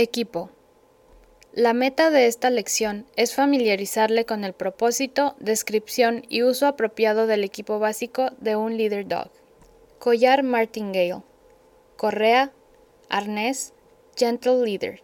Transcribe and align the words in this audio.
Equipo. 0.00 0.50
La 1.52 1.72
meta 1.72 2.10
de 2.10 2.28
esta 2.28 2.50
lección 2.50 3.06
es 3.16 3.34
familiarizarle 3.34 4.24
con 4.26 4.44
el 4.44 4.52
propósito, 4.52 5.34
descripción 5.40 6.22
y 6.28 6.44
uso 6.44 6.68
apropiado 6.68 7.26
del 7.26 7.42
equipo 7.42 7.80
básico 7.80 8.30
de 8.38 8.54
un 8.54 8.76
Leader 8.76 9.08
Dog. 9.08 9.32
Collar 9.98 10.44
Martingale. 10.44 11.22
Correa, 11.96 12.52
arnés, 13.08 13.72
Gentle 14.16 14.64
Leader. 14.64 15.02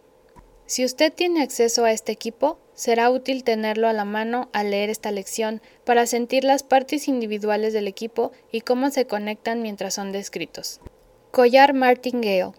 Si 0.65 0.85
usted 0.85 1.11
tiene 1.11 1.43
acceso 1.43 1.83
a 1.83 1.91
este 1.91 2.13
equipo, 2.13 2.57
será 2.73 3.09
útil 3.09 3.43
tenerlo 3.43 3.89
a 3.89 3.93
la 3.93 4.05
mano 4.05 4.47
al 4.53 4.71
leer 4.71 4.89
esta 4.89 5.11
lección 5.11 5.61
para 5.83 6.05
sentir 6.05 6.45
las 6.45 6.63
partes 6.63 7.09
individuales 7.09 7.73
del 7.73 7.89
equipo 7.89 8.31
y 8.49 8.61
cómo 8.61 8.89
se 8.91 9.07
conectan 9.07 9.61
mientras 9.61 9.95
son 9.95 10.13
descritos. 10.13 10.79
Collar 11.31 11.73
Martingale. 11.73 12.53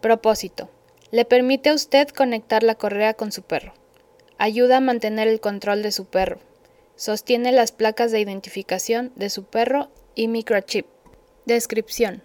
Propósito. 0.00 0.70
Le 1.16 1.24
permite 1.24 1.70
a 1.70 1.72
usted 1.72 2.08
conectar 2.08 2.62
la 2.62 2.74
correa 2.74 3.14
con 3.14 3.32
su 3.32 3.40
perro. 3.40 3.72
Ayuda 4.36 4.76
a 4.76 4.80
mantener 4.80 5.28
el 5.28 5.40
control 5.40 5.82
de 5.82 5.90
su 5.90 6.04
perro. 6.04 6.40
Sostiene 6.94 7.52
las 7.52 7.72
placas 7.72 8.12
de 8.12 8.20
identificación 8.20 9.12
de 9.16 9.30
su 9.30 9.44
perro 9.44 9.88
y 10.14 10.28
microchip. 10.28 10.84
Descripción. 11.46 12.22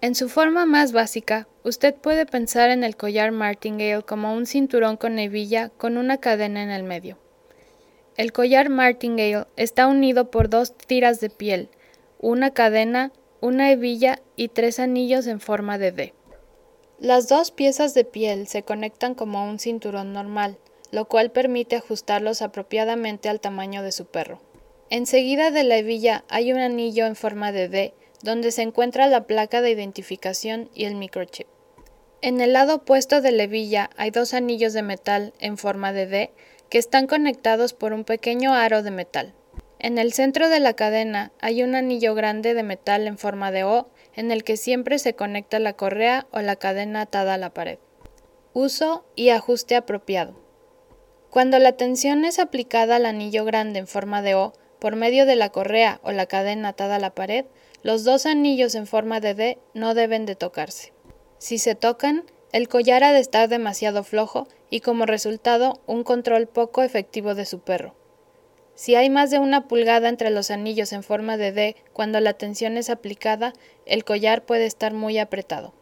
En 0.00 0.14
su 0.14 0.30
forma 0.30 0.64
más 0.64 0.92
básica, 0.92 1.48
usted 1.64 1.94
puede 1.94 2.24
pensar 2.24 2.70
en 2.70 2.82
el 2.82 2.96
collar 2.96 3.30
Martingale 3.30 4.04
como 4.04 4.32
un 4.32 4.46
cinturón 4.46 4.96
con 4.96 5.18
hebilla 5.18 5.68
con 5.68 5.98
una 5.98 6.16
cadena 6.16 6.62
en 6.62 6.70
el 6.70 6.84
medio. 6.84 7.18
El 8.16 8.32
collar 8.32 8.70
Martingale 8.70 9.44
está 9.58 9.86
unido 9.86 10.30
por 10.30 10.48
dos 10.48 10.74
tiras 10.78 11.20
de 11.20 11.28
piel, 11.28 11.68
una 12.18 12.52
cadena, 12.52 13.12
una 13.42 13.70
hebilla 13.70 14.22
y 14.34 14.48
tres 14.48 14.80
anillos 14.80 15.26
en 15.26 15.40
forma 15.40 15.76
de 15.76 15.92
D. 15.92 16.14
Las 17.02 17.26
dos 17.26 17.50
piezas 17.50 17.94
de 17.94 18.04
piel 18.04 18.46
se 18.46 18.62
conectan 18.62 19.16
como 19.16 19.44
un 19.44 19.58
cinturón 19.58 20.12
normal, 20.12 20.56
lo 20.92 21.06
cual 21.06 21.32
permite 21.32 21.74
ajustarlos 21.74 22.42
apropiadamente 22.42 23.28
al 23.28 23.40
tamaño 23.40 23.82
de 23.82 23.90
su 23.90 24.06
perro. 24.06 24.40
Enseguida 24.88 25.50
de 25.50 25.64
la 25.64 25.78
hebilla 25.78 26.24
hay 26.28 26.52
un 26.52 26.60
anillo 26.60 27.06
en 27.06 27.16
forma 27.16 27.50
de 27.50 27.68
D, 27.68 27.92
donde 28.22 28.52
se 28.52 28.62
encuentra 28.62 29.08
la 29.08 29.26
placa 29.26 29.62
de 29.62 29.72
identificación 29.72 30.70
y 30.76 30.84
el 30.84 30.94
microchip. 30.94 31.48
En 32.20 32.40
el 32.40 32.52
lado 32.52 32.76
opuesto 32.76 33.20
de 33.20 33.32
la 33.32 33.42
hebilla 33.42 33.90
hay 33.96 34.12
dos 34.12 34.32
anillos 34.32 34.72
de 34.72 34.82
metal 34.82 35.32
en 35.40 35.58
forma 35.58 35.92
de 35.92 36.06
D 36.06 36.30
que 36.68 36.78
están 36.78 37.08
conectados 37.08 37.72
por 37.72 37.92
un 37.94 38.04
pequeño 38.04 38.54
aro 38.54 38.84
de 38.84 38.92
metal. 38.92 39.34
En 39.80 39.98
el 39.98 40.12
centro 40.12 40.48
de 40.48 40.60
la 40.60 40.74
cadena 40.74 41.32
hay 41.40 41.64
un 41.64 41.74
anillo 41.74 42.14
grande 42.14 42.54
de 42.54 42.62
metal 42.62 43.08
en 43.08 43.18
forma 43.18 43.50
de 43.50 43.64
O 43.64 43.88
en 44.14 44.30
el 44.30 44.44
que 44.44 44.56
siempre 44.56 44.98
se 44.98 45.14
conecta 45.14 45.58
la 45.58 45.74
correa 45.74 46.26
o 46.30 46.40
la 46.40 46.56
cadena 46.56 47.02
atada 47.02 47.34
a 47.34 47.38
la 47.38 47.50
pared. 47.54 47.78
Uso 48.52 49.04
y 49.14 49.30
ajuste 49.30 49.76
apropiado. 49.76 50.34
Cuando 51.30 51.58
la 51.58 51.72
tensión 51.72 52.24
es 52.24 52.38
aplicada 52.38 52.96
al 52.96 53.06
anillo 53.06 53.44
grande 53.44 53.78
en 53.78 53.86
forma 53.86 54.20
de 54.20 54.34
O 54.34 54.52
por 54.78 54.96
medio 54.96 55.24
de 55.26 55.36
la 55.36 55.50
correa 55.50 56.00
o 56.02 56.12
la 56.12 56.26
cadena 56.26 56.68
atada 56.68 56.96
a 56.96 56.98
la 56.98 57.14
pared, 57.14 57.46
los 57.82 58.04
dos 58.04 58.26
anillos 58.26 58.74
en 58.74 58.86
forma 58.86 59.20
de 59.20 59.34
D 59.34 59.58
no 59.74 59.94
deben 59.94 60.26
de 60.26 60.36
tocarse. 60.36 60.92
Si 61.38 61.58
se 61.58 61.74
tocan, 61.74 62.24
el 62.52 62.68
collar 62.68 63.02
ha 63.02 63.12
de 63.12 63.20
estar 63.20 63.48
demasiado 63.48 64.04
flojo 64.04 64.46
y 64.68 64.80
como 64.80 65.06
resultado 65.06 65.80
un 65.86 66.04
control 66.04 66.48
poco 66.48 66.82
efectivo 66.82 67.34
de 67.34 67.46
su 67.46 67.60
perro. 67.60 67.94
Si 68.74 68.94
hay 68.94 69.10
más 69.10 69.30
de 69.30 69.38
una 69.38 69.68
pulgada 69.68 70.08
entre 70.08 70.30
los 70.30 70.50
anillos 70.50 70.92
en 70.92 71.02
forma 71.02 71.36
de 71.36 71.52
D 71.52 71.76
cuando 71.92 72.20
la 72.20 72.32
tensión 72.32 72.76
es 72.76 72.90
aplicada, 72.90 73.52
el 73.84 74.04
collar 74.04 74.44
puede 74.44 74.66
estar 74.66 74.94
muy 74.94 75.18
apretado. 75.18 75.74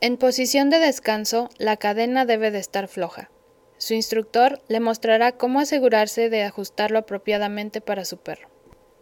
En 0.00 0.16
posición 0.16 0.70
de 0.70 0.78
descanso, 0.78 1.48
la 1.58 1.76
cadena 1.76 2.24
debe 2.24 2.50
de 2.50 2.58
estar 2.58 2.88
floja. 2.88 3.30
Su 3.78 3.94
instructor 3.94 4.60
le 4.68 4.80
mostrará 4.80 5.32
cómo 5.32 5.60
asegurarse 5.60 6.28
de 6.28 6.42
ajustarlo 6.42 6.98
apropiadamente 6.98 7.80
para 7.80 8.04
su 8.04 8.18
perro. 8.18 8.48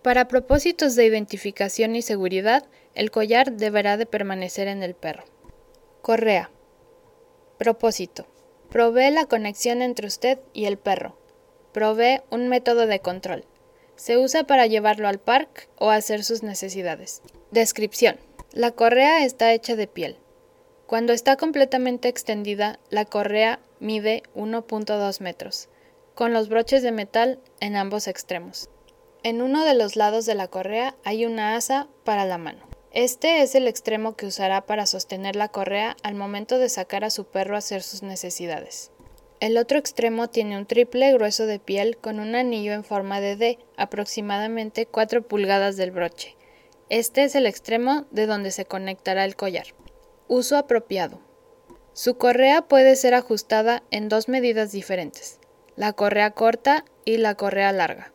Para 0.02 0.28
propósitos 0.28 0.94
de 0.94 1.06
identificación 1.06 1.96
y 1.96 2.02
seguridad, 2.02 2.64
el 2.94 3.10
collar 3.10 3.52
deberá 3.52 3.96
de 3.96 4.06
permanecer 4.06 4.68
en 4.68 4.82
el 4.82 4.94
perro. 4.94 5.24
Correa. 6.02 6.50
Propósito. 7.58 8.26
Provee 8.70 9.10
la 9.10 9.24
conexión 9.24 9.80
entre 9.80 10.06
usted 10.06 10.38
y 10.52 10.66
el 10.66 10.76
perro 10.76 11.16
provee 11.76 12.22
un 12.30 12.48
método 12.48 12.86
de 12.86 13.00
control. 13.00 13.44
Se 13.96 14.16
usa 14.16 14.44
para 14.44 14.66
llevarlo 14.66 15.08
al 15.08 15.18
parque 15.18 15.68
o 15.76 15.90
hacer 15.90 16.24
sus 16.24 16.42
necesidades. 16.42 17.20
Descripción. 17.50 18.16
La 18.52 18.70
correa 18.70 19.26
está 19.26 19.52
hecha 19.52 19.76
de 19.76 19.86
piel. 19.86 20.16
Cuando 20.86 21.12
está 21.12 21.36
completamente 21.36 22.08
extendida, 22.08 22.78
la 22.88 23.04
correa 23.04 23.60
mide 23.78 24.22
1.2 24.34 25.20
metros, 25.20 25.68
con 26.14 26.32
los 26.32 26.48
broches 26.48 26.82
de 26.82 26.92
metal 26.92 27.40
en 27.60 27.76
ambos 27.76 28.08
extremos. 28.08 28.70
En 29.22 29.42
uno 29.42 29.62
de 29.66 29.74
los 29.74 29.96
lados 29.96 30.24
de 30.24 30.34
la 30.34 30.48
correa 30.48 30.96
hay 31.04 31.26
una 31.26 31.56
asa 31.56 31.88
para 32.04 32.24
la 32.24 32.38
mano. 32.38 32.66
Este 32.92 33.42
es 33.42 33.54
el 33.54 33.68
extremo 33.68 34.16
que 34.16 34.24
usará 34.24 34.64
para 34.64 34.86
sostener 34.86 35.36
la 35.36 35.48
correa 35.48 35.94
al 36.02 36.14
momento 36.14 36.58
de 36.58 36.70
sacar 36.70 37.04
a 37.04 37.10
su 37.10 37.26
perro 37.26 37.54
a 37.54 37.58
hacer 37.58 37.82
sus 37.82 38.02
necesidades. 38.02 38.92
El 39.38 39.58
otro 39.58 39.78
extremo 39.78 40.28
tiene 40.28 40.56
un 40.56 40.64
triple 40.64 41.12
grueso 41.12 41.44
de 41.44 41.58
piel 41.58 41.98
con 41.98 42.20
un 42.20 42.34
anillo 42.34 42.72
en 42.72 42.84
forma 42.84 43.20
de 43.20 43.36
D, 43.36 43.58
aproximadamente 43.76 44.86
4 44.86 45.28
pulgadas 45.28 45.76
del 45.76 45.90
broche. 45.90 46.36
Este 46.88 47.22
es 47.22 47.34
el 47.34 47.46
extremo 47.46 48.06
de 48.10 48.26
donde 48.26 48.50
se 48.50 48.64
conectará 48.64 49.26
el 49.26 49.36
collar. 49.36 49.66
Uso 50.26 50.56
apropiado. 50.56 51.20
Su 51.92 52.16
correa 52.16 52.62
puede 52.62 52.96
ser 52.96 53.12
ajustada 53.12 53.82
en 53.90 54.08
dos 54.08 54.28
medidas 54.28 54.72
diferentes, 54.72 55.38
la 55.76 55.92
correa 55.92 56.30
corta 56.30 56.86
y 57.04 57.18
la 57.18 57.34
correa 57.34 57.72
larga. 57.72 58.12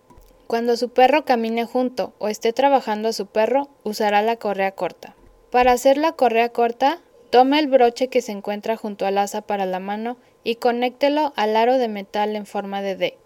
Cuando 0.48 0.76
su 0.76 0.90
perro 0.90 1.24
camine 1.24 1.66
junto 1.66 2.14
o 2.18 2.30
esté 2.30 2.52
trabajando 2.52 3.10
a 3.10 3.14
su 3.14 3.28
perro, 3.28 3.70
usará 3.84 4.24
la 4.24 4.38
correa 4.38 4.72
corta. 4.72 5.16
Para 5.52 5.72
hacer 5.72 5.98
la 5.98 6.14
correa 6.14 6.50
corta, 6.50 7.00
tome 7.30 7.60
el 7.60 7.68
broche 7.68 8.08
que 8.08 8.22
se 8.22 8.32
encuentra 8.32 8.76
junto 8.76 9.06
al 9.06 9.20
asa 9.20 9.42
para 9.42 9.66
la 9.66 9.80
mano 9.80 10.18
y 10.44 10.56
conéctelo 10.56 11.34
al 11.36 11.56
aro 11.56 11.78
de 11.78 11.88
metal 11.88 12.36
en 12.36 12.46
forma 12.46 12.82
de 12.82 12.96
D. 12.96 13.18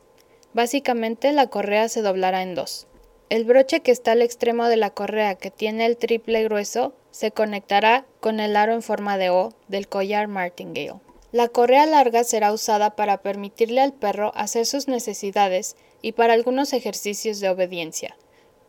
Básicamente 0.54 1.32
la 1.32 1.48
correa 1.48 1.90
se 1.90 2.02
doblará 2.02 2.42
en 2.42 2.56
dos. 2.56 2.88
El 3.30 3.44
broche 3.44 3.80
que 3.80 3.92
está 3.92 4.12
al 4.12 4.22
extremo 4.22 4.68
de 4.68 4.78
la 4.78 4.92
correa 4.92 5.36
que 5.36 5.52
tiene 5.52 5.86
el 5.86 5.98
triple 5.98 6.44
grueso 6.44 6.94
se 7.12 7.32
conectará 7.32 8.06
con 8.20 8.40
el 8.40 8.56
aro 8.56 8.74
en 8.74 8.82
forma 8.82 9.18
de 9.18 9.30
O 9.30 9.54
del 9.68 9.88
collar 9.88 10.28
Martingale. 10.28 11.00
La 11.32 11.50
correa 11.50 11.86
larga 11.86 12.24
será 12.24 12.54
usada 12.54 12.96
para 12.96 13.18
permitirle 13.18 13.82
al 13.82 13.94
perro 13.94 14.32
hacer 14.36 14.66
sus 14.66 14.88
necesidades 14.88 15.76
y 16.02 16.12
para 16.12 16.34
algunos 16.34 16.72
ejercicios 16.72 17.40
de 17.40 17.50
obediencia. 17.50 18.16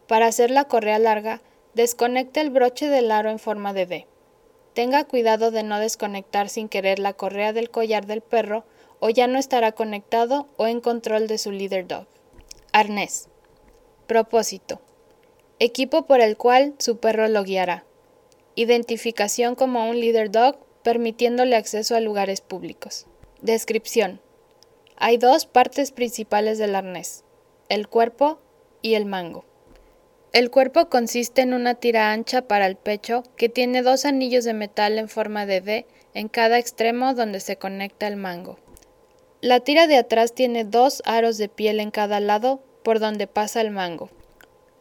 Para 0.09 0.27
hacer 0.27 0.51
la 0.51 0.65
correa 0.65 0.99
larga, 0.99 1.43
desconecte 1.75 2.41
el 2.41 2.51
broche 2.51 2.89
del 2.89 3.11
aro 3.11 3.31
en 3.31 3.39
forma 3.39 3.73
de 3.73 3.87
D. 3.87 4.07
Tenga 4.77 5.05
cuidado 5.05 5.51
de 5.51 5.63
no 5.63 5.81
desconectar 5.81 6.51
sin 6.51 6.69
querer 6.69 6.99
la 6.99 7.15
correa 7.15 7.55
del 7.55 7.71
collar 7.71 8.05
del 8.05 8.21
perro 8.21 8.67
o 9.01 9.09
ya 9.09 9.27
no 9.27 9.39
estará 9.39 9.73
conectado 9.73 10.49
o 10.59 10.67
en 10.67 10.83
control 10.83 11.29
de 11.29 11.39
su 11.39 11.51
leader 11.51 11.87
dog. 11.87 12.07
Arnés. 12.73 13.31
Propósito. 14.07 14.83
Equipo 15.61 16.05
por 16.05 16.21
el 16.21 16.37
cual 16.37 16.75
su 16.77 16.99
perro 16.99 17.27
lo 17.27 17.43
guiará. 17.43 17.87
Identificación 18.55 19.55
como 19.55 19.89
un 19.89 19.99
leader 19.99 20.31
dog 20.31 20.59
permitiéndole 20.83 21.57
acceso 21.57 21.97
a 21.97 22.01
lugares 22.01 22.43
públicos. 22.43 23.07
Descripción. 23.41 24.21
Hay 24.99 25.17
dos 25.17 25.47
partes 25.47 25.91
principales 25.91 26.59
del 26.59 26.75
arnés, 26.75 27.25
el 27.71 27.89
cuerpo 27.89 28.41
y 28.83 28.93
el 28.93 29.07
mango. 29.07 29.47
El 30.37 30.51
cuerpo 30.51 30.91
consiste 30.91 31.41
en 31.41 31.55
una 31.55 31.77
tira 31.77 32.13
ancha 32.13 32.43
para 32.43 32.67
el 32.67 32.77
pecho 32.77 33.23
que 33.39 33.49
tiene 33.49 33.81
dos 33.81 34.05
anillos 34.05 34.45
de 34.45 34.53
metal 34.53 34.99
en 34.99 35.09
forma 35.09 35.47
de 35.47 35.63
D 35.63 35.87
en 36.13 36.29
cada 36.29 36.59
extremo 36.59 37.15
donde 37.15 37.41
se 37.41 37.57
conecta 37.57 38.07
el 38.07 38.17
mango. 38.17 38.59
La 39.41 39.61
tira 39.61 39.87
de 39.87 39.97
atrás 39.97 40.35
tiene 40.35 40.65
dos 40.65 41.01
aros 41.07 41.39
de 41.39 41.49
piel 41.49 41.81
en 41.81 41.91
cada 41.91 42.21
lado 42.21 42.61
por 42.83 43.01
donde 43.01 43.27
pasa 43.27 43.63
el 43.63 43.71
mango. 43.71 44.11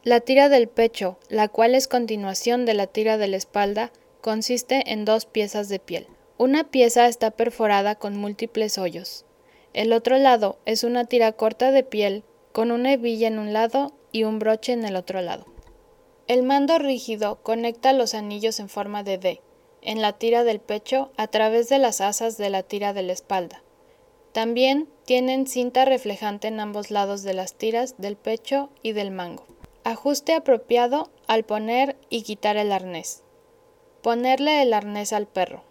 La 0.03 0.19
tira 0.19 0.50
del 0.50 0.68
pecho, 0.68 1.18
la 1.30 1.47
cual 1.47 1.74
es 1.74 1.88
continuación 1.88 2.65
de 2.65 2.74
la 2.74 2.88
tira 2.88 3.18
de 3.18 3.30
la 3.30 3.38
espalda, 3.38 3.94
consiste 4.19 4.91
en 4.91 5.06
dos 5.06 5.25
piezas 5.25 5.69
de 5.69 5.80
piel. 5.80 6.07
Una 6.38 6.65
pieza 6.65 7.07
está 7.07 7.31
perforada 7.31 7.95
con 7.95 8.18
múltiples 8.18 8.77
hoyos. 8.77 9.24
El 9.71 9.94
otro 9.94 10.18
lado 10.18 10.59
es 10.65 10.83
una 10.83 11.06
tira 11.06 11.31
corta 11.31 11.71
de 11.71 11.83
piel 11.83 12.25
con 12.51 12.71
una 12.71 12.91
hebilla 12.91 13.30
en 13.30 13.39
un 13.39 13.53
lado 13.53 13.94
y 14.15 14.23
un 14.23 14.39
broche 14.39 14.71
en 14.71 14.85
el 14.85 14.95
otro 14.95 15.19
lado. 15.19 15.45
El 16.27 16.44
mando 16.44 16.79
rígido 16.79 17.44
conecta 17.44 17.91
los 17.91 18.13
anillos 18.13 18.62
en 18.62 18.69
forma 18.69 19.03
de 19.03 19.17
D 19.17 19.41
en 19.81 20.01
la 20.01 20.13
tira 20.13 20.45
del 20.45 20.62
pecho 20.62 21.12
a 21.17 21.27
través 21.27 21.67
de 21.67 21.79
las 21.79 22.00
asas 22.00 22.38
de 22.38 22.50
la 22.50 22.63
tira 22.63 22.94
de 22.94 23.03
la 23.03 23.12
espalda. 23.12 23.62
También 24.31 24.88
tienen 25.03 25.47
cinta 25.47 25.83
reflejante 25.83 26.47
en 26.47 26.62
ambos 26.62 26.91
lados 26.91 27.23
de 27.23 27.33
las 27.33 27.56
tiras 27.56 27.95
del 27.97 28.15
pecho 28.15 28.69
y 28.81 28.94
del 28.94 29.12
mango. 29.12 29.45
Ajuste 29.83 30.33
apropiado 30.33 31.11
al 31.27 31.44
poner 31.44 31.97
y 32.09 32.21
quitar 32.23 32.56
el 32.56 32.71
arnés. 32.71 33.21
Ponerle 34.01 34.61
el 34.61 34.73
arnés 34.73 35.11
al 35.11 35.27
perro. 35.27 35.63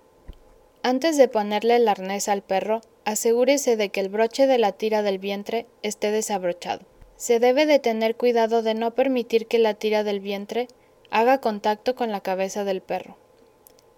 Antes 0.82 1.16
de 1.16 1.28
ponerle 1.28 1.76
el 1.76 1.88
arnés 1.88 2.28
al 2.28 2.42
perro, 2.42 2.82
asegúrese 3.06 3.76
de 3.78 3.88
que 3.88 4.00
el 4.00 4.10
broche 4.10 4.46
de 4.46 4.58
la 4.58 4.72
tira 4.72 5.00
del 5.02 5.18
vientre 5.18 5.66
esté 5.82 6.10
desabrochado. 6.10 6.84
Se 7.16 7.38
debe 7.38 7.66
de 7.66 7.78
tener 7.78 8.16
cuidado 8.16 8.62
de 8.62 8.74
no 8.74 8.94
permitir 8.94 9.46
que 9.46 9.58
la 9.58 9.74
tira 9.74 10.04
del 10.04 10.20
vientre 10.20 10.68
haga 11.10 11.40
contacto 11.40 11.94
con 11.94 12.10
la 12.10 12.20
cabeza 12.20 12.64
del 12.64 12.80
perro. 12.80 13.16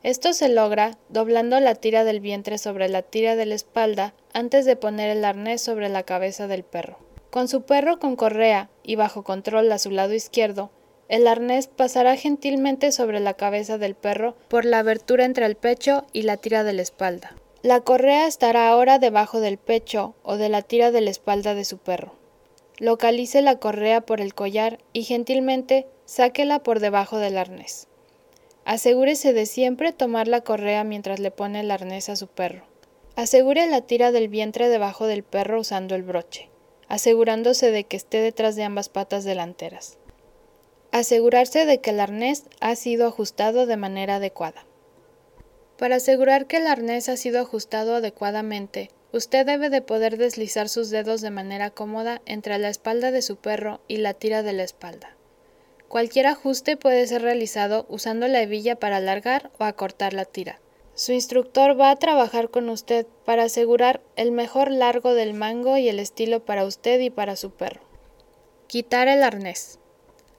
Esto 0.02 0.32
se 0.34 0.48
logra 0.48 0.98
doblando 1.08 1.58
la 1.58 1.74
tira 1.74 2.04
del 2.04 2.20
vientre 2.20 2.58
sobre 2.58 2.88
la 2.88 3.02
tira 3.02 3.34
de 3.34 3.46
la 3.46 3.54
espalda 3.54 4.14
antes 4.32 4.64
de 4.64 4.76
poner 4.76 5.10
el 5.10 5.24
arnés 5.24 5.62
sobre 5.62 5.88
la 5.88 6.02
cabeza 6.02 6.46
del 6.46 6.62
perro. 6.62 6.98
Con 7.30 7.48
su 7.48 7.62
perro 7.62 7.98
con 7.98 8.16
correa 8.16 8.70
y 8.82 8.96
bajo 8.96 9.24
control 9.24 9.72
a 9.72 9.78
su 9.78 9.90
lado 9.90 10.14
izquierdo, 10.14 10.70
el 11.08 11.26
arnés 11.26 11.68
pasará 11.68 12.16
gentilmente 12.16 12.92
sobre 12.92 13.20
la 13.20 13.34
cabeza 13.34 13.78
del 13.78 13.94
perro 13.94 14.36
por 14.48 14.64
la 14.64 14.80
abertura 14.80 15.24
entre 15.24 15.46
el 15.46 15.56
pecho 15.56 16.04
y 16.12 16.22
la 16.22 16.36
tira 16.36 16.64
de 16.64 16.72
la 16.72 16.82
espalda. 16.82 17.36
La 17.62 17.80
correa 17.80 18.26
estará 18.26 18.68
ahora 18.68 18.98
debajo 18.98 19.40
del 19.40 19.58
pecho 19.58 20.14
o 20.22 20.36
de 20.36 20.48
la 20.48 20.62
tira 20.62 20.90
de 20.92 21.00
la 21.00 21.10
espalda 21.10 21.54
de 21.54 21.64
su 21.64 21.78
perro. 21.78 22.14
Localice 22.78 23.40
la 23.40 23.58
correa 23.58 24.02
por 24.02 24.20
el 24.20 24.34
collar 24.34 24.78
y 24.93 25.05
gentilmente 25.05 25.87
sáquela 26.05 26.62
por 26.62 26.81
debajo 26.81 27.17
del 27.19 27.38
arnés. 27.38 27.88
Asegúrese 28.67 29.32
de 29.32 29.46
siempre 29.46 29.93
tomar 29.93 30.28
la 30.28 30.43
correa 30.43 30.84
mientras 30.84 31.19
le 31.19 31.31
pone 31.31 31.61
el 31.61 31.70
arnés 31.70 32.08
a 32.08 32.17
su 32.17 32.26
perro. 32.26 32.64
Asegure 33.14 33.67
la 33.67 33.81
tira 33.81 34.12
del 34.12 34.28
vientre 34.28 34.69
debajo 34.69 35.06
del 35.06 35.23
perro 35.23 35.61
usando 35.61 35.94
el 35.94 36.02
broche, 36.02 36.50
asegurándose 36.87 37.70
de 37.70 37.84
que 37.84 37.96
esté 37.96 38.20
detrás 38.20 38.56
de 38.56 38.64
ambas 38.64 38.90
patas 38.90 39.25
delanteras. 39.25 39.96
Asegurarse 40.93 41.64
de 41.64 41.81
que 41.81 41.90
el 41.90 42.00
arnés 42.00 42.44
ha 42.61 42.76
sido 42.76 43.06
ajustado 43.06 43.64
de 43.64 43.78
manera 43.78 44.17
adecuada. 44.17 44.67
Para 45.78 45.96
asegurar 45.96 46.46
que 46.46 46.58
el 46.58 46.67
arnés 46.67 47.08
ha 47.08 47.17
sido 47.17 47.40
ajustado 47.40 47.96
adecuadamente, 47.96 48.90
Usted 49.12 49.47
debe 49.47 49.70
de 49.70 49.82
poder 49.82 50.19
deslizar 50.19 50.69
sus 50.69 50.91
dedos 50.91 51.20
de 51.20 51.31
manera 51.31 51.70
cómoda 51.70 52.20
entre 52.26 52.58
la 52.58 52.69
espalda 52.69 53.11
de 53.11 53.23
su 53.23 53.37
perro 53.37 53.81
y 53.88 53.99
la 53.99 54.14
tira 54.14 54.43
de 54.43 54.53
la 54.53 54.64
espalda. 54.64 55.17
Cualquier 55.88 56.26
ajuste 56.26 56.76
puede 56.76 57.06
ser 57.06 57.23
realizado 57.23 57.87
usando 57.88 58.26
la 58.26 58.43
hebilla 58.43 58.76
para 58.76 58.97
alargar 58.97 59.50
o 59.58 59.64
acortar 59.64 60.12
la 60.12 60.25
tira. 60.25 60.61
Su 60.94 61.12
instructor 61.12 61.79
va 61.79 61.91
a 61.91 61.97
trabajar 61.97 62.50
con 62.50 62.69
usted 62.69 63.06
para 63.25 63.44
asegurar 63.44 64.00
el 64.17 64.32
mejor 64.32 64.70
largo 64.70 65.14
del 65.14 65.35
mango 65.35 65.76
y 65.76 65.88
el 65.88 66.00
estilo 66.00 66.44
para 66.44 66.64
usted 66.64 66.99
y 67.00 67.11
para 67.11 67.37
su 67.37 67.50
perro. 67.50 67.82
Quitar 68.67 69.06
el 69.06 69.23
arnés. 69.23 69.79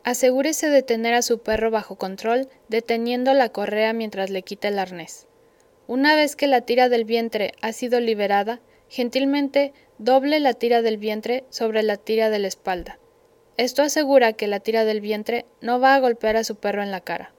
Asegúrese 0.03 0.69
de 0.69 0.83
tener 0.83 1.13
a 1.13 1.21
su 1.21 1.39
perro 1.39 1.69
bajo 1.69 1.95
control 1.95 2.49
deteniendo 2.69 3.33
la 3.33 3.49
correa 3.49 3.93
mientras 3.93 4.29
le 4.29 4.41
quita 4.41 4.67
el 4.67 4.79
arnés. 4.79 5.26
Una 5.87 6.15
vez 6.15 6.35
que 6.35 6.47
la 6.47 6.61
tira 6.61 6.89
del 6.89 7.05
vientre 7.05 7.53
ha 7.61 7.71
sido 7.71 8.01
liberada, 8.01 8.59
gentilmente 8.89 9.73
doble 9.97 10.41
la 10.41 10.53
tira 10.53 10.81
del 10.81 10.97
vientre 10.97 11.45
sobre 11.49 11.81
la 11.81 11.95
tira 11.95 12.29
de 12.29 12.39
la 12.39 12.49
espalda. 12.49 12.99
Esto 13.55 13.83
asegura 13.83 14.33
que 14.33 14.47
la 14.47 14.59
tira 14.59 14.83
del 14.83 14.99
vientre 14.99 15.45
no 15.61 15.79
va 15.79 15.95
a 15.95 15.99
golpear 15.99 16.35
a 16.35 16.43
su 16.43 16.55
perro 16.57 16.83
en 16.83 16.91
la 16.91 16.99
cara. 16.99 17.33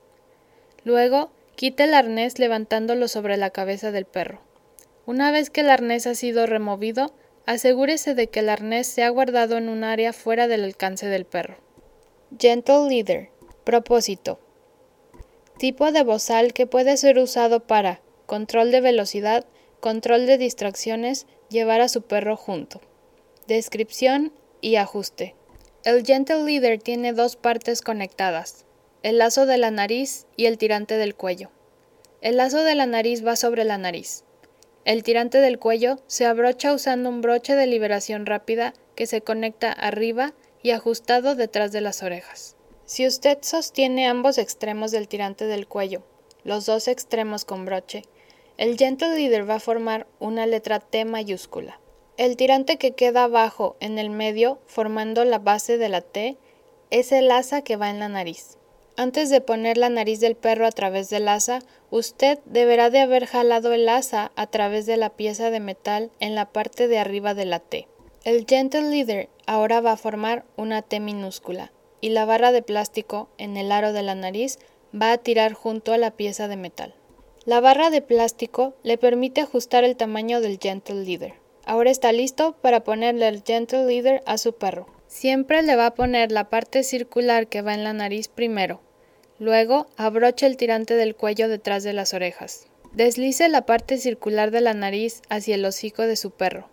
Luego, 0.83 1.31
quite 1.56 1.85
el 1.85 1.93
arnés 1.93 2.39
levantándolo 2.39 3.06
sobre 3.06 3.37
la 3.37 3.50
cabeza 3.50 3.93
del 3.93 4.06
perro. 4.06 4.41
Una 5.05 5.31
vez 5.31 5.50
que 5.50 5.61
el 5.61 5.69
arnés 5.69 6.06
ha 6.06 6.15
sido 6.15 6.47
removido, 6.47 7.12
asegúrese 7.45 8.15
de 8.15 8.29
que 8.29 8.41
el 8.41 8.49
arnés 8.49 8.87
se 8.87 9.03
ha 9.03 9.11
guardado 9.11 9.59
en 9.59 9.69
un 9.69 9.85
área 9.85 10.15
fuera 10.15 10.49
del 10.49 10.65
alcance 10.65 11.06
del 11.06 11.27
perro. 11.27 11.59
Gentle 12.39 12.89
Leader. 12.89 13.29
Propósito. 13.65 14.41
Tipo 15.59 15.93
de 15.93 16.03
bozal 16.03 16.55
que 16.55 16.67
puede 16.67 16.97
ser 16.97 17.19
usado 17.19 17.61
para 17.61 18.00
control 18.29 18.71
de 18.71 18.83
velocidad, 18.83 19.47
control 19.81 20.27
de 20.27 20.37
distracciones, 20.37 21.27
llevar 21.49 21.81
a 21.81 21.89
su 21.89 22.03
perro 22.03 22.37
junto. 22.37 22.83
Descripción 23.47 24.35
y 24.61 24.77
ajuste. 24.77 25.35
El 25.83 26.05
Gentle 26.05 26.45
Leader 26.45 26.79
tiene 26.79 27.15
dos 27.15 27.37
partes 27.37 27.81
conectadas, 27.81 28.67
el 29.03 29.17
lazo 29.17 29.47
de 29.47 29.57
la 29.57 29.71
nariz 29.71 30.27
y 30.37 30.45
el 30.45 30.59
tirante 30.59 30.99
del 30.99 31.15
cuello. 31.15 31.51
El 32.21 32.37
lazo 32.37 32.65
de 32.65 32.75
la 32.75 32.85
nariz 32.85 33.27
va 33.27 33.35
sobre 33.35 33.65
la 33.65 33.79
nariz. 33.79 34.25
El 34.85 35.05
tirante 35.05 35.39
del 35.39 35.59
cuello 35.59 35.99
se 36.07 36.27
abrocha 36.27 36.75
usando 36.75 37.09
un 37.09 37.23
broche 37.23 37.55
de 37.55 37.67
liberación 37.67 38.27
rápida 38.27 38.75
que 38.95 39.07
se 39.07 39.23
conecta 39.23 39.73
arriba 39.73 40.35
y 40.63 40.73
ajustado 40.73 41.35
detrás 41.35 41.73
de 41.73 41.81
las 41.81 42.03
orejas. 42.03 42.57
Si 42.85 43.07
usted 43.07 43.39
sostiene 43.41 44.07
ambos 44.07 44.37
extremos 44.37 44.91
del 44.91 45.09
tirante 45.09 45.47
del 45.47 45.67
cuello, 45.67 46.03
los 46.45 46.67
dos 46.67 46.89
extremos 46.89 47.47
con 47.47 47.65
broche, 47.65 48.03
el 48.59 48.77
Gentle 48.77 49.15
Leader 49.15 49.49
va 49.49 49.55
a 49.55 49.61
formar 49.61 50.09
una 50.19 50.45
letra 50.45 50.81
T 50.81 51.05
mayúscula. 51.05 51.81
El 52.17 52.37
tirante 52.37 52.77
que 52.77 52.91
queda 52.91 53.23
abajo 53.25 53.77
en 53.79 54.01
el 54.01 54.11
medio, 54.11 54.59
formando 54.67 55.25
la 55.25 55.39
base 55.39 55.79
de 55.79 55.89
la 55.89 56.01
T, 56.01 56.37
es 56.91 57.13
el 57.13 57.31
asa 57.31 57.63
que 57.63 57.77
va 57.77 57.89
en 57.89 58.01
la 58.01 58.09
nariz. 58.09 58.59
Antes 58.97 59.31
de 59.31 59.41
poner 59.41 59.79
la 59.79 59.91
nariz 59.91 60.19
del 60.19 60.35
perro 60.35 60.67
a 60.67 60.73
través 60.73 61.09
del 61.09 61.29
asa, 61.29 61.61
usted 61.91 62.41
deberá 62.47 62.91
de 62.91 62.99
haber 62.99 63.27
jalado 63.27 63.73
el 63.73 63.89
asa 63.89 64.33
a 64.35 64.49
través 64.49 64.87
de 64.87 64.97
la 64.97 65.11
pieza 65.11 65.51
de 65.51 65.61
metal 65.61 66.11
en 66.19 66.35
la 66.35 66.47
parte 66.47 66.89
de 66.89 66.99
arriba 66.99 67.35
de 67.35 67.45
la 67.45 67.61
T. 67.61 67.87
El 68.25 68.45
Gentle 68.45 68.91
Leader 68.91 69.29
ahora 69.47 69.81
va 69.81 69.93
a 69.93 69.97
formar 69.97 70.45
una 70.57 70.83
T 70.83 70.99
minúscula 70.99 71.71
y 72.01 72.09
la 72.09 72.25
barra 72.25 72.51
de 72.51 72.63
plástico 72.63 73.29
en 73.39 73.57
el 73.57 73.71
aro 73.71 73.93
de 73.93 74.03
la 74.03 74.17
nariz 74.17 74.59
va 74.93 75.13
a 75.13 75.19
tirar 75.19 75.53
junto 75.53 75.93
a 75.93 75.99
la 75.99 76.11
pieza 76.11 76.49
de 76.49 76.57
metal. 76.57 76.97
La 77.49 77.62
barra 77.62 77.89
de 77.89 78.03
plástico 78.03 78.75
le 78.83 78.99
permite 78.99 79.41
ajustar 79.41 79.83
el 79.83 79.97
tamaño 79.97 80.43
del 80.43 80.59
Gentle 80.61 81.03
Leader. 81.03 81.33
Ahora 81.65 81.91
está 81.91 82.12
listo 82.12 82.55
para 82.61 82.85
ponerle 82.85 83.27
el 83.27 83.43
Gentle 83.43 83.87
Leader 83.87 84.23
a 84.27 84.37
su 84.37 84.53
perro. 84.53 84.87
Siempre 85.06 85.62
le 85.62 85.75
va 85.75 85.87
a 85.87 85.95
poner 85.95 86.31
la 86.31 86.50
parte 86.50 86.83
circular 86.83 87.47
que 87.47 87.62
va 87.62 87.73
en 87.73 87.85
la 87.85 87.95
nariz 87.95 88.29
primero. 88.29 88.83
Luego 89.39 89.87
abroche 89.97 90.45
el 90.45 90.59
tirante 90.59 90.93
del 90.93 91.17
cuello 91.17 91.49
detrás 91.49 91.85
de 91.85 91.95
las 91.95 92.12
orejas. 92.12 92.67
Deslice 92.93 93.49
la 93.49 93.65
parte 93.65 93.97
circular 93.97 94.50
de 94.50 94.61
la 94.61 94.75
nariz 94.75 95.23
hacia 95.31 95.55
el 95.55 95.65
hocico 95.65 96.03
de 96.03 96.17
su 96.17 96.33
perro. 96.33 96.69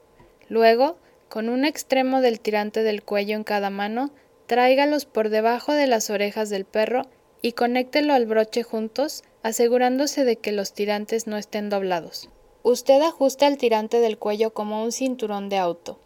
Luego, 0.50 0.98
con 1.30 1.48
un 1.48 1.64
extremo 1.64 2.20
del 2.20 2.42
tirante 2.42 2.84
del 2.84 3.02
cuello 3.02 3.38
en 3.38 3.46
cada 3.46 3.70
mano, 3.70 4.12
tráigalos 4.46 5.06
por 5.06 5.30
debajo 5.30 5.72
de 5.72 5.88
las 5.88 6.10
orejas 6.10 6.50
del 6.50 6.66
perro 6.66 7.04
y 7.42 7.54
conéctelo 7.54 8.14
al 8.14 8.26
broche 8.26 8.64
juntos 8.64 9.24
asegurándose 9.46 10.26
de 10.26 10.38
que 10.38 10.52
los 10.52 10.74
tirantes 10.74 11.28
no 11.28 11.38
estén 11.38 11.70
doblados. 11.70 12.32
Usted 12.64 13.00
ajusta 13.04 13.46
el 13.46 13.60
tirante 13.60 14.00
del 14.00 14.18
cuello 14.18 14.56
como 14.56 14.84
un 14.84 14.92
cinturón 14.92 15.50
de 15.50 15.60
auto. 15.60 16.00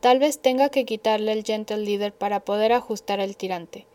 Tal 0.00 0.18
vez 0.18 0.38
tenga 0.38 0.68
que 0.68 0.84
quitarle 0.84 1.32
el 1.32 1.44
Gentle 1.44 1.78
Leader 1.78 2.12
para 2.12 2.40
poder 2.40 2.74
ajustar 2.74 3.20
el 3.20 3.38
tirante. 3.38 3.86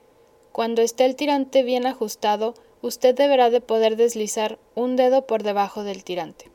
Cuando 0.51 0.81
esté 0.81 1.05
el 1.05 1.15
tirante 1.15 1.61
bien 1.61 1.85
ajustado, 1.85 2.55
usted 2.81 3.13
deberá 3.13 3.51
de 3.51 3.61
poder 3.61 3.95
deslizar 3.95 4.57
un 4.73 4.95
dedo 4.95 5.27
por 5.27 5.43
debajo 5.43 5.83
del 5.83 6.03
tirante. 6.03 6.49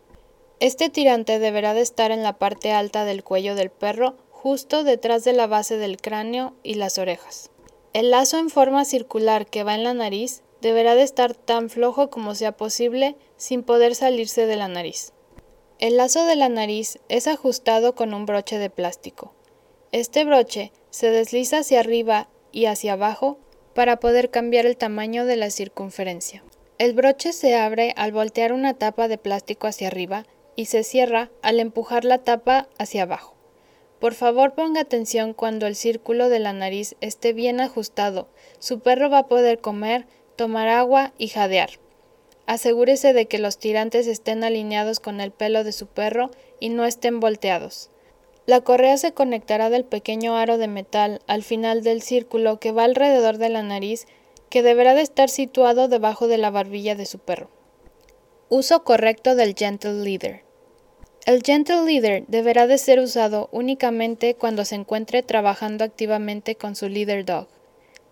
Este 0.58 0.90
tirante 0.90 1.38
deberá 1.38 1.72
de 1.72 1.82
estar 1.82 2.10
en 2.10 2.24
la 2.24 2.36
parte 2.36 2.72
alta 2.72 3.04
del 3.04 3.22
cuello 3.22 3.54
del 3.54 3.70
perro, 3.70 4.16
justo 4.32 4.82
detrás 4.82 5.22
de 5.22 5.34
la 5.34 5.46
base 5.46 5.78
del 5.78 6.00
cráneo 6.00 6.54
y 6.64 6.74
las 6.74 6.98
orejas. 6.98 7.52
El 7.92 8.10
lazo 8.10 8.38
en 8.38 8.50
forma 8.50 8.84
circular 8.84 9.46
que 9.46 9.62
va 9.62 9.76
en 9.76 9.84
la 9.84 9.94
nariz 9.94 10.42
deberá 10.64 10.94
de 10.94 11.02
estar 11.02 11.34
tan 11.34 11.68
flojo 11.68 12.08
como 12.08 12.34
sea 12.34 12.52
posible 12.52 13.16
sin 13.36 13.62
poder 13.62 13.94
salirse 13.94 14.46
de 14.46 14.56
la 14.56 14.66
nariz. 14.66 15.12
El 15.78 15.98
lazo 15.98 16.24
de 16.24 16.36
la 16.36 16.48
nariz 16.48 17.00
es 17.10 17.26
ajustado 17.26 17.94
con 17.94 18.14
un 18.14 18.24
broche 18.24 18.56
de 18.56 18.70
plástico. 18.70 19.34
Este 19.92 20.24
broche 20.24 20.72
se 20.88 21.10
desliza 21.10 21.58
hacia 21.58 21.80
arriba 21.80 22.30
y 22.50 22.64
hacia 22.64 22.94
abajo 22.94 23.36
para 23.74 24.00
poder 24.00 24.30
cambiar 24.30 24.64
el 24.64 24.78
tamaño 24.78 25.26
de 25.26 25.36
la 25.36 25.50
circunferencia. 25.50 26.42
El 26.78 26.94
broche 26.94 27.34
se 27.34 27.54
abre 27.54 27.92
al 27.98 28.12
voltear 28.12 28.54
una 28.54 28.72
tapa 28.72 29.06
de 29.06 29.18
plástico 29.18 29.66
hacia 29.66 29.88
arriba 29.88 30.24
y 30.56 30.64
se 30.64 30.82
cierra 30.82 31.30
al 31.42 31.60
empujar 31.60 32.06
la 32.06 32.24
tapa 32.24 32.68
hacia 32.78 33.02
abajo. 33.02 33.34
Por 34.00 34.14
favor 34.14 34.54
ponga 34.54 34.80
atención 34.80 35.34
cuando 35.34 35.66
el 35.66 35.76
círculo 35.76 36.30
de 36.30 36.38
la 36.38 36.54
nariz 36.54 36.96
esté 37.02 37.34
bien 37.34 37.60
ajustado. 37.60 38.28
Su 38.58 38.80
perro 38.80 39.10
va 39.10 39.18
a 39.18 39.28
poder 39.28 39.60
comer 39.60 40.06
tomar 40.36 40.68
agua 40.68 41.12
y 41.18 41.28
jadear. 41.28 41.70
Asegúrese 42.46 43.12
de 43.12 43.26
que 43.26 43.38
los 43.38 43.58
tirantes 43.58 44.06
estén 44.06 44.44
alineados 44.44 45.00
con 45.00 45.20
el 45.20 45.30
pelo 45.30 45.64
de 45.64 45.72
su 45.72 45.86
perro 45.86 46.30
y 46.60 46.68
no 46.68 46.84
estén 46.84 47.20
volteados. 47.20 47.90
La 48.46 48.60
correa 48.60 48.98
se 48.98 49.12
conectará 49.12 49.70
del 49.70 49.84
pequeño 49.84 50.36
aro 50.36 50.58
de 50.58 50.68
metal 50.68 51.22
al 51.26 51.42
final 51.42 51.82
del 51.82 52.02
círculo 52.02 52.60
que 52.60 52.72
va 52.72 52.84
alrededor 52.84 53.38
de 53.38 53.48
la 53.48 53.62
nariz, 53.62 54.06
que 54.50 54.62
deberá 54.62 54.94
de 54.94 55.00
estar 55.00 55.30
situado 55.30 55.88
debajo 55.88 56.28
de 56.28 56.36
la 56.36 56.50
barbilla 56.50 56.94
de 56.94 57.06
su 57.06 57.18
perro. 57.18 57.48
Uso 58.50 58.84
correcto 58.84 59.34
del 59.34 59.54
Gentle 59.56 60.04
Leader. 60.04 60.44
El 61.24 61.42
Gentle 61.42 61.86
Leader 61.86 62.24
deberá 62.28 62.66
de 62.66 62.76
ser 62.76 63.00
usado 63.00 63.48
únicamente 63.50 64.34
cuando 64.34 64.66
se 64.66 64.74
encuentre 64.74 65.22
trabajando 65.22 65.82
activamente 65.82 66.54
con 66.54 66.76
su 66.76 66.90
Leader 66.90 67.24
Dog. 67.24 67.48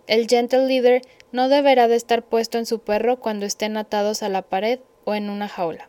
El 0.07 0.27
Gentle 0.29 0.67
Leader 0.67 1.03
no 1.31 1.49
deberá 1.49 1.89
de 1.89 1.97
estar 1.97 2.23
puesto 2.25 2.59
en 2.59 2.67
su 2.67 2.81
perro 2.81 3.21
cuando 3.21 3.47
estén 3.47 3.77
atados 3.77 4.23
a 4.23 4.29
la 4.29 4.43
pared 4.43 4.81
o 5.05 5.15
en 5.15 5.31
una 5.31 5.49
jaula. 5.49 5.89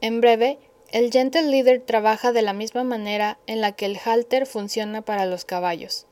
En 0.00 0.20
breve, 0.20 0.58
el 0.92 1.10
Gentle 1.10 1.50
Leader 1.50 1.80
trabaja 1.80 2.32
de 2.32 2.42
la 2.42 2.52
misma 2.52 2.84
manera 2.84 3.38
en 3.46 3.60
la 3.60 3.72
que 3.72 3.86
el 3.86 3.98
halter 4.04 4.46
funciona 4.46 5.02
para 5.02 5.26
los 5.26 5.44
caballos. 5.44 6.06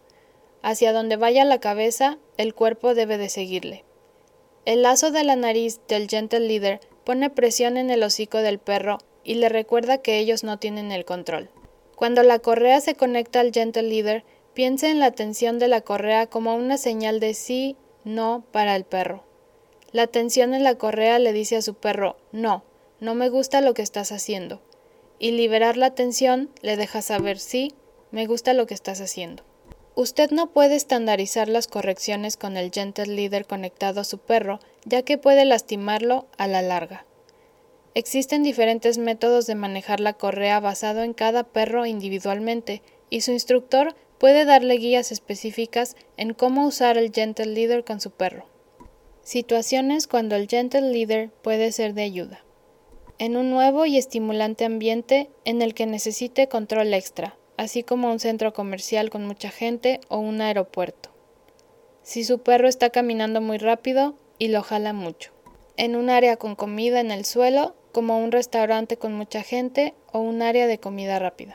Hacia 0.62 0.92
donde 0.92 1.16
vaya 1.16 1.44
la 1.44 1.61
cabeza, 1.61 2.18
el 2.37 2.54
cuerpo 2.54 2.94
debe 2.94 3.18
de 3.18 3.28
seguirle. 3.28 3.85
El 4.64 4.82
lazo 4.82 5.11
de 5.11 5.25
la 5.25 5.37
nariz 5.37 5.80
del 5.88 6.09
Gentle 6.09 6.40
Leader 6.40 6.80
pone 7.04 7.30
presión 7.30 7.76
en 7.76 7.90
el 7.90 8.02
hocico 8.02 8.38
del 8.38 8.59
perro 8.59 8.99
y 9.25 9.35
le 9.35 9.49
recuerda 9.49 9.99
que 9.99 10.18
ellos 10.18 10.44
no 10.44 10.59
tienen 10.59 10.90
el 10.90 11.04
control. 11.04 11.50
Cuando 11.97 12.23
la 12.23 12.38
correa 12.38 12.80
se 12.80 12.94
conecta 12.94 13.40
al 13.40 13.52
Gentle 13.52 13.82
Leader, 13.82 14.25
piense 14.54 14.90
en 14.90 14.99
la 14.99 15.12
tensión 15.12 15.59
de 15.59 15.68
la 15.68 15.80
correa 15.80 16.26
como 16.26 16.54
una 16.54 16.78
señal 16.78 17.21
de 17.21 17.35
sí, 17.35 17.76
no 18.04 18.44
para 18.52 18.76
el 18.76 18.85
perro. 18.85 19.25
La 19.92 20.06
tensión 20.06 20.54
en 20.54 20.64
la 20.64 20.76
correa 20.76 21.18
le 21.18 21.32
dice 21.32 21.56
a 21.56 21.62
su 21.62 21.75
perro, 21.75 22.16
no, 22.32 22.64
no 23.00 23.14
me 23.14 23.28
gusta 23.28 23.61
lo 23.61 23.75
que 23.75 23.82
estás 23.82 24.12
haciendo. 24.12 24.61
Y 25.18 25.32
liberar 25.32 25.76
la 25.76 25.94
tensión 25.94 26.50
le 26.62 26.76
deja 26.76 27.02
saber, 27.02 27.38
sí, 27.38 27.75
me 28.11 28.26
gusta 28.26 28.54
lo 28.54 28.66
que 28.66 28.75
estás 28.75 29.00
haciendo. 29.00 29.44
Usted 29.94 30.30
no 30.30 30.50
puede 30.50 30.76
estandarizar 30.76 31.49
las 31.49 31.66
correcciones 31.66 32.38
con 32.38 32.56
el 32.56 32.71
Gentle 32.73 33.06
Leader 33.06 33.47
conectado 33.47 34.00
a 34.00 34.04
su 34.04 34.18
perro, 34.18 34.59
ya 34.87 35.02
que 35.02 35.18
puede 35.18 35.44
lastimarlo 35.44 36.26
a 36.38 36.49
la 36.49 36.62
larga. 36.62 37.04
Existen 37.94 38.42
diferentes 38.42 38.97
métodos 38.97 39.47
de 39.47 39.54
manejar 39.54 40.00
la 40.00 40.14
correa 40.14 40.61
basado 40.61 41.02
en 41.02 41.12
cada 41.12 41.44
perro 41.44 41.85
individualmente, 41.85 42.82
y 43.11 43.21
su 43.21 43.32
instructor 43.32 43.94
puede 44.23 44.45
darle 44.45 44.76
guías 44.76 45.11
específicas 45.11 45.97
en 46.17 46.33
cómo 46.33 46.64
usar 46.64 46.97
el 46.97 47.11
Gentle 47.12 47.47
Leader 47.47 47.83
con 47.83 48.00
su 48.00 48.12
perro. 48.12 48.47
Situaciones 49.23 50.07
cuando 50.07 50.37
el 50.37 50.47
Gentle 50.47 50.93
Leader 50.93 51.31
puede 51.43 51.73
ser 51.73 51.93
de 51.93 52.05
ayuda. 52.05 52.45
En 53.19 53.37
un 53.37 53.50
nuevo 53.50 53.85
y 53.85 53.99
estimulante 53.99 54.64
ambiente 54.64 55.29
en 55.45 55.61
el 55.61 55.75
que 55.75 55.87
necesite 55.87 56.47
control 56.47 56.95
extra, 56.95 57.37
así 57.57 57.83
como 57.83 58.12
un 58.12 58.21
centro 58.21 58.52
comercial 58.52 59.11
con 59.11 59.26
mucha 59.26 59.50
gente 59.50 59.99
o 60.07 60.19
un 60.19 60.41
aeropuerto. 60.41 61.11
Si 62.05 62.23
su 62.23 62.38
perro 62.45 62.69
está 62.69 62.91
caminando 62.91 63.41
muy 63.41 63.59
rápido 63.59 64.14
y 64.38 64.49
lo 64.49 64.62
jala 64.62 64.93
mucho. 64.93 65.33
En 65.76 65.97
un 65.97 66.11
área 66.11 66.37
con 66.37 66.55
comida 66.55 67.00
en 67.00 67.11
el 67.11 67.25
suelo, 67.25 67.75
como 67.91 68.23
un 68.23 68.31
restaurante 68.31 68.97
con 68.97 69.14
mucha 69.14 69.43
gente 69.43 69.95
o 70.12 70.21
un 70.21 70.43
área 70.43 70.69
de 70.69 70.79
comida 70.79 71.19
rápida. 71.19 71.50